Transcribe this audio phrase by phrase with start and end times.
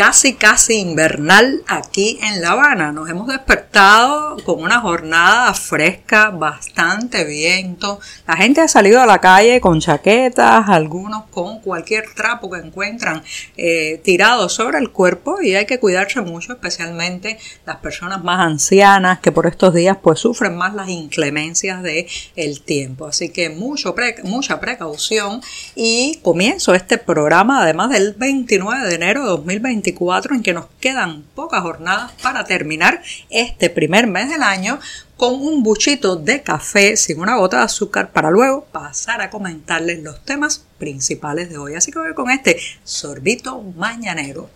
[0.00, 2.90] casi casi invernal aquí en La Habana.
[2.90, 8.00] Nos hemos despertado con una jornada fresca, bastante viento.
[8.26, 13.22] La gente ha salido a la calle con chaquetas, algunos con cualquier trapo que encuentran
[13.58, 19.20] eh, tirado sobre el cuerpo y hay que cuidarse mucho, especialmente las personas más ancianas
[19.20, 23.06] que por estos días pues sufren más las inclemencias del el tiempo.
[23.06, 25.42] Así que mucho mucha precaución
[25.74, 29.89] y comienzo este programa además del 29 de enero de 2021
[30.30, 34.78] en que nos quedan pocas jornadas para terminar este primer mes del año
[35.16, 40.02] con un buchito de café sin una gota de azúcar para luego pasar a comentarles
[40.02, 41.74] los temas principales de hoy.
[41.74, 44.48] Así que voy con este sorbito mañanero.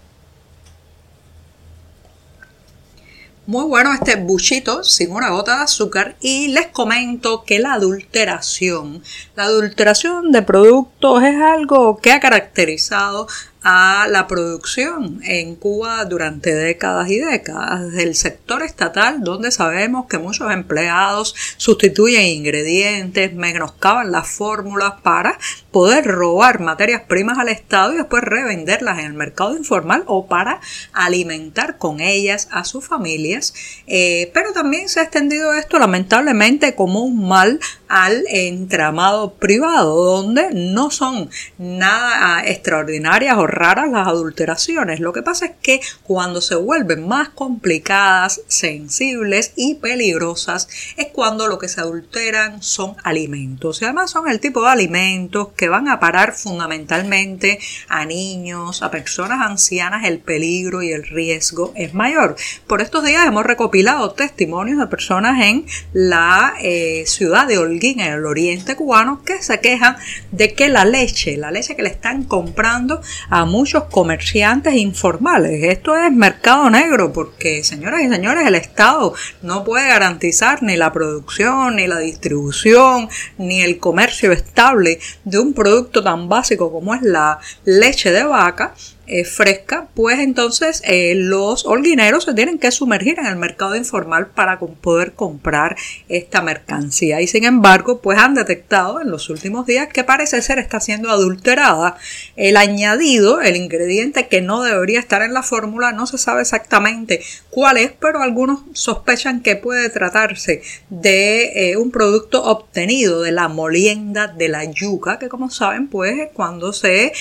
[3.47, 9.03] Muy bueno este buchito sin una gota de azúcar y les comento que la adulteración,
[9.37, 13.29] la adulteración de productos es algo que ha caracterizado
[13.65, 20.19] a la producción en Cuba durante décadas y décadas, del sector estatal, donde sabemos que
[20.19, 25.39] muchos empleados sustituyen ingredientes, menoscaban las fórmulas para
[25.71, 30.61] poder robar materias primas al Estado y después revenderlas en el mercado informal o para
[30.93, 33.55] alimentar con ellas a sus familias.
[33.87, 40.51] Eh, pero también se ha extendido esto lamentablemente como un mal al entramado privado, donde
[40.53, 45.01] no son nada extraordinarias o raras las adulteraciones.
[45.01, 51.49] Lo que pasa es que cuando se vuelven más complicadas, sensibles y peligrosas, es cuando
[51.49, 53.81] lo que se adulteran son alimentos.
[53.81, 58.91] Y además son el tipo de alimentos que van a parar fundamentalmente a niños, a
[58.91, 62.37] personas ancianas, el peligro y el riesgo es mayor.
[62.67, 68.13] Por estos días hemos recopilado testimonios de personas en la eh, ciudad de Holguín, en
[68.15, 69.97] el oriente cubano, que se quejan
[70.33, 73.01] de que la leche, la leche que le están comprando
[73.31, 75.65] a muchos comerciantes informales.
[75.65, 80.93] Esto es mercado negro porque, señoras y señores, el Estado no puede garantizar ni la
[80.93, 87.03] producción, ni la distribución, ni el comercio estable de un producto tan básico como es
[87.03, 88.75] la leche de vaca
[89.07, 94.29] eh, fresca, pues entonces eh, los holguineros se tienen que sumergir en el mercado informal
[94.29, 95.77] para poder comprar
[96.09, 97.21] esta mercancía.
[97.21, 101.11] Y sin embargo, pues han detectado en los últimos días que parece ser está siendo
[101.11, 101.99] adulterada.
[102.37, 107.23] El añadido, el ingrediente que no debería estar en la fórmula, no se sabe exactamente
[107.51, 113.49] cuál es, pero algunos sospechan que puede tratarse de eh, un producto obtenido de la
[113.49, 117.13] molienda de la yuca, que como saben, pues cuando se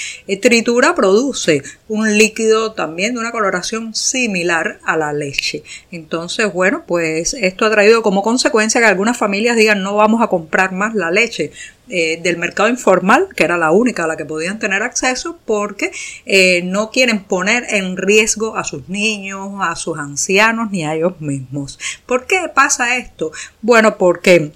[0.41, 5.63] tritura produce un líquido también de una coloración similar a la leche.
[5.91, 10.27] Entonces, bueno, pues esto ha traído como consecuencia que algunas familias digan no vamos a
[10.27, 11.51] comprar más la leche
[11.89, 15.91] eh, del mercado informal, que era la única a la que podían tener acceso, porque
[16.25, 21.19] eh, no quieren poner en riesgo a sus niños, a sus ancianos ni a ellos
[21.19, 21.77] mismos.
[22.05, 23.31] ¿Por qué pasa esto?
[23.61, 24.53] Bueno, porque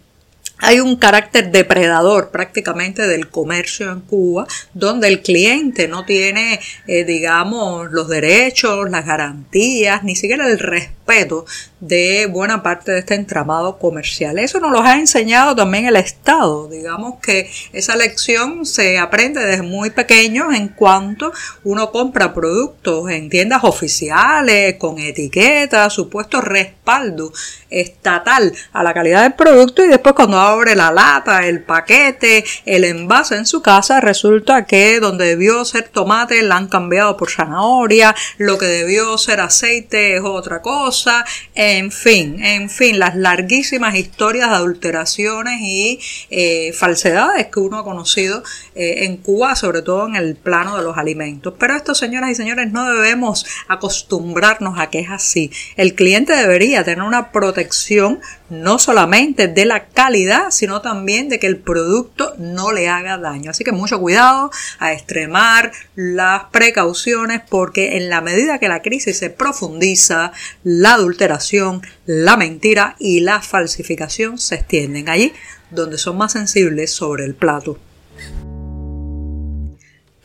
[0.60, 7.04] hay un carácter depredador prácticamente del comercio en Cuba, donde el cliente no tiene, eh,
[7.04, 11.46] digamos, los derechos, las garantías, ni siquiera el respeto
[11.80, 14.40] de buena parte de este entramado comercial.
[14.40, 16.68] Eso nos lo ha enseñado también el Estado.
[16.68, 21.32] Digamos que esa lección se aprende desde muy pequeño en cuanto
[21.64, 27.32] uno compra productos en tiendas oficiales, con etiquetas, supuesto respaldo
[27.70, 30.38] estatal a la calidad del producto y después cuando
[30.76, 36.42] la lata, el paquete, el envase en su casa, resulta que donde debió ser tomate
[36.42, 42.44] la han cambiado por zanahoria, lo que debió ser aceite es otra cosa, en fin,
[42.44, 46.00] en fin, las larguísimas historias de adulteraciones y
[46.30, 48.44] eh, falsedades que uno ha conocido
[48.76, 51.54] eh, en Cuba, sobre todo en el plano de los alimentos.
[51.60, 55.52] Pero esto, señoras y señores, no debemos acostumbrarnos a que es así.
[55.76, 61.48] El cliente debería tener una protección no solamente de la calidad, sino también de que
[61.48, 63.52] el producto no le haga daño.
[63.52, 69.18] Así que mucho cuidado a extremar las precauciones porque en la medida que la crisis
[69.18, 70.32] se profundiza,
[70.64, 75.34] la adulteración, la mentira y la falsificación se extienden allí
[75.70, 77.78] donde son más sensibles sobre el plato.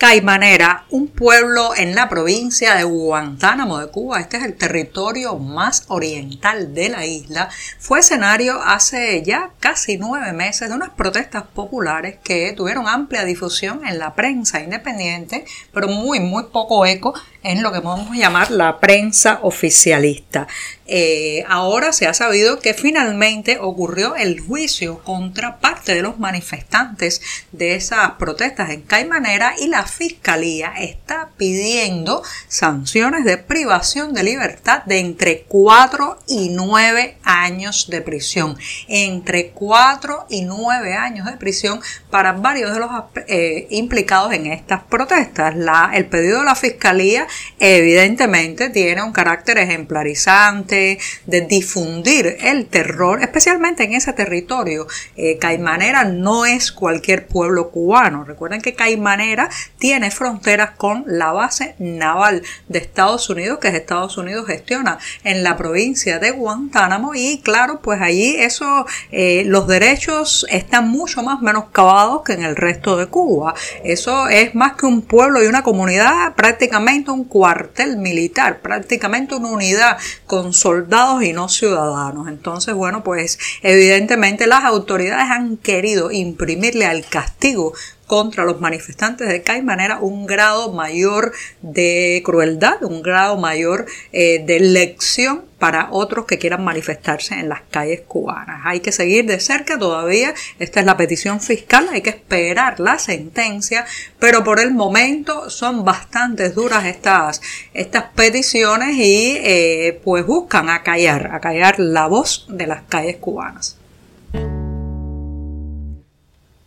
[0.03, 5.85] Caimanera, un pueblo en la provincia de Guantánamo de Cuba, este es el territorio más
[5.87, 12.19] oriental de la isla, fue escenario hace ya casi nueve meses de unas protestas populares
[12.25, 17.73] que tuvieron amplia difusión en la prensa independiente, pero muy, muy poco eco en lo
[17.73, 20.47] que podemos llamar la prensa oficialista.
[20.87, 27.23] Eh, ahora se ha sabido que finalmente ocurrió el juicio contra parte de los manifestantes
[27.53, 34.85] de esas protestas en Caimanera y la fiscalía está pidiendo sanciones de privación de libertad
[34.85, 38.57] de entre 4 y 9 años de prisión.
[38.87, 41.81] Entre 4 y 9 años de prisión
[42.11, 42.91] para varios de los
[43.27, 45.57] eh, implicados en estas protestas.
[45.57, 47.27] La, el pedido de la fiscalía
[47.59, 54.87] evidentemente tiene un carácter ejemplarizante de difundir el terror, especialmente en ese territorio.
[55.17, 58.23] Eh, Caimanera no es cualquier pueblo cubano.
[58.23, 59.51] Recuerden que Caimanera
[59.81, 65.57] tiene fronteras con la base naval de Estados Unidos, que Estados Unidos gestiona en la
[65.57, 72.23] provincia de Guantánamo y claro, pues allí eso, eh, los derechos están mucho más menoscabados
[72.23, 73.55] que en el resto de Cuba.
[73.85, 79.49] Eso es más que un pueblo y una comunidad, prácticamente un cuartel militar, prácticamente una
[79.49, 82.29] unidad con soldados y no ciudadanos.
[82.29, 87.75] Entonces, bueno, pues evidentemente las autoridades han querido imprimirle al castigo
[88.13, 91.33] contra los manifestantes de Caimanera un grado mayor
[91.63, 97.63] de crueldad, un grado mayor eh, de lección para otros que quieran manifestarse en las
[97.71, 98.61] calles cubanas.
[98.67, 102.99] Hay que seguir de cerca todavía, esta es la petición fiscal, hay que esperar la
[102.99, 103.87] sentencia,
[104.19, 107.41] pero por el momento son bastante duras estas,
[107.73, 113.79] estas peticiones y eh, pues buscan acallar, acallar la voz de las calles cubanas.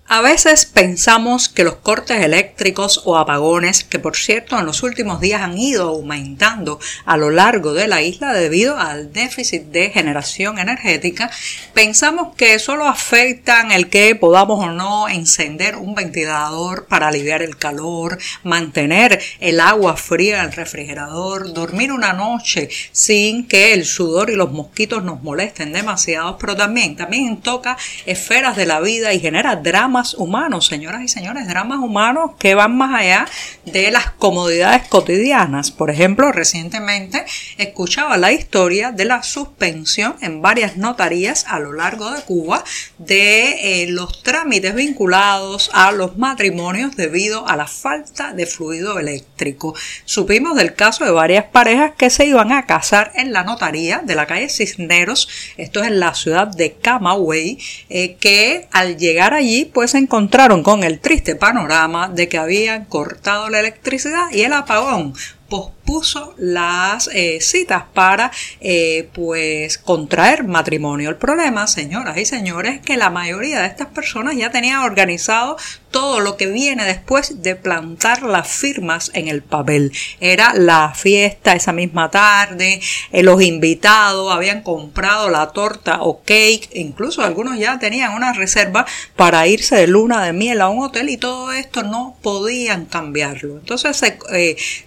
[0.07, 5.19] A veces pensamos que los cortes eléctricos o apagones, que por cierto en los últimos
[5.19, 10.59] días han ido aumentando a lo largo de la isla debido al déficit de generación
[10.59, 11.31] energética,
[11.73, 17.57] pensamos que solo afectan el que podamos o no encender un ventilador para aliviar el
[17.57, 24.29] calor, mantener el agua fría en el refrigerador, dormir una noche sin que el sudor
[24.29, 27.75] y los mosquitos nos molesten demasiado, pero también, también toca
[28.05, 32.77] esferas de la vida y genera drama humanos, señoras y señores, dramas humanos que van
[32.77, 33.25] más allá
[33.65, 35.71] de las comodidades cotidianas.
[35.71, 37.23] Por ejemplo, recientemente
[37.57, 42.63] escuchaba la historia de la suspensión en varias notarías a lo largo de Cuba
[42.97, 49.75] de eh, los trámites vinculados a los matrimonios debido a la falta de fluido eléctrico.
[50.03, 54.15] Supimos del caso de varias parejas que se iban a casar en la notaría de
[54.15, 57.57] la calle Cisneros, esto es en la ciudad de Camagüey,
[57.89, 62.85] eh, que al llegar allí pues se encontraron con el triste panorama de que habían
[62.85, 65.13] cortado la electricidad y el apagón
[65.49, 71.09] pospuso las eh, citas para eh, pues contraer matrimonio.
[71.09, 75.57] El problema, señoras y señores, es que la mayoría de estas personas ya tenían organizado
[75.95, 79.93] todo lo que viene después de plantar las firmas en el papel.
[80.19, 82.81] Era la fiesta esa misma tarde,
[83.13, 88.85] eh, los invitados habían comprado la torta o cake, incluso algunos ya tenían una reserva
[89.15, 93.53] para irse de luna de miel a un hotel y todo esto no podían cambiarlo.
[93.53, 94.17] Entonces se,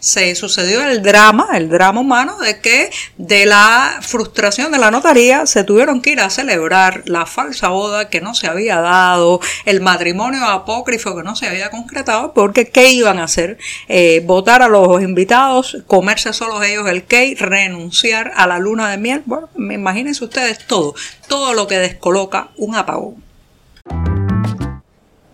[0.00, 5.46] se sucedió el drama, el drama humano de que de la frustración de la notaría
[5.46, 9.81] se tuvieron que ir a celebrar la falsa boda que no se había dado, el
[9.81, 13.58] matrimonio apócrifo que no se había concretado, porque ¿qué iban a hacer?
[13.88, 18.98] Eh, votar a los invitados, comerse solo ellos el cake, renunciar a la luna de
[18.98, 19.22] miel.
[19.26, 20.94] Bueno, imagínense ustedes todo,
[21.28, 23.28] todo lo que descoloca un apagón.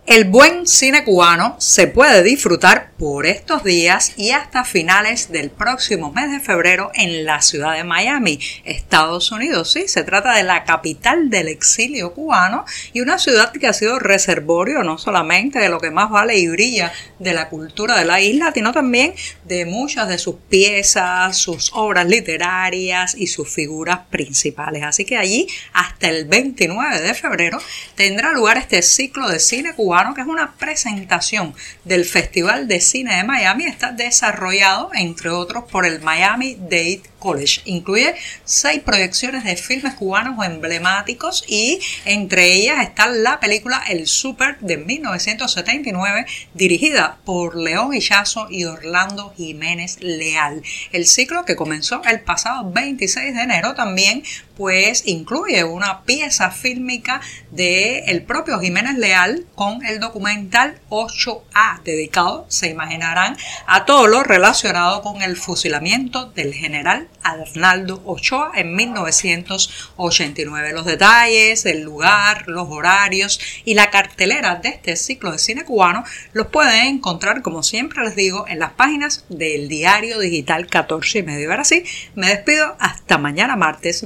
[0.07, 6.13] El buen cine cubano se puede disfrutar por estos días y hasta finales del próximo
[6.13, 9.71] mes de febrero en la ciudad de Miami, Estados Unidos.
[9.71, 13.97] Sí, se trata de la capital del exilio cubano y una ciudad que ha sido
[13.97, 18.21] reservorio no solamente de lo que más vale y brilla de la cultura de la
[18.21, 24.83] isla, sino también de muchas de sus piezas, sus obras literarias y sus figuras principales.
[24.83, 27.57] Así que allí hasta el 29 de febrero
[27.95, 33.15] tendrá lugar este ciclo de cine cubano que es una presentación del Festival de Cine
[33.15, 33.65] de Miami.
[33.65, 37.61] Está desarrollado, entre otros, por el Miami Dade College.
[37.63, 44.59] Incluye seis proyecciones de filmes cubanos emblemáticos y entre ellas está la película El Super
[44.59, 50.61] de 1979, dirigida por León Illazo y Orlando Jiménez Leal.
[50.91, 54.23] El ciclo que comenzó el pasado 26 de enero también
[54.55, 57.21] pues incluye una pieza fílmica
[57.51, 64.23] de el propio Jiménez Leal con el documental 8A, dedicado, se imaginarán, a todo lo
[64.23, 70.73] relacionado con el fusilamiento del general Arnaldo Ochoa en 1989.
[70.73, 76.03] Los detalles, el lugar, los horarios y la cartelera de este ciclo de cine cubano
[76.33, 81.23] los pueden encontrar, como siempre les digo, en las páginas del diario digital 14 y
[81.23, 81.49] medio.
[81.51, 81.83] Ahora sí,
[82.15, 84.05] me despido hasta mañana martes.